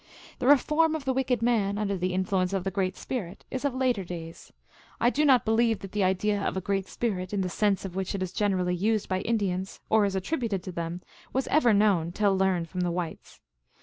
The 0.39 0.47
reform 0.47 0.95
of 0.95 1.05
the 1.05 1.13
wicked 1.13 1.43
man, 1.43 1.77
under 1.77 1.95
the 1.95 2.11
influence 2.11 2.53
of 2.53 2.63
the 2.63 2.71
"Great 2.71 2.97
Spirit," 2.97 3.45
is 3.51 3.63
of 3.63 3.75
later 3.75 4.03
days. 4.03 4.51
I 4.99 5.11
do 5.11 5.23
not 5.23 5.45
believe 5.45 5.77
that 5.81 5.91
the 5.91 6.03
idea 6.03 6.41
of 6.41 6.57
a 6.57 6.59
Great 6.59 6.87
Spirit, 6.87 7.33
in 7.35 7.41
the 7.41 7.49
sense 7.49 7.85
in 7.85 7.91
which 7.91 8.15
it 8.15 8.23
is 8.23 8.33
generally 8.33 8.73
used 8.73 9.07
by 9.07 9.21
Indians, 9.21 9.79
or 9.91 10.03
is 10.05 10.15
attributed 10.15 10.63
to 10.63 10.71
them, 10.71 11.03
was 11.33 11.45
ever 11.49 11.71
known 11.71 12.11
till 12.13 12.35
learned 12.35 12.67
from 12.67 12.79
the 12.81 12.89
whites. 12.89 13.41